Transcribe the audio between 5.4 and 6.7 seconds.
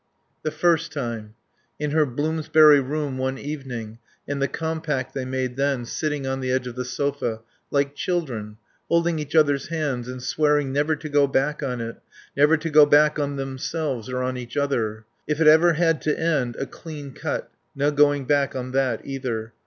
then, sitting on the edge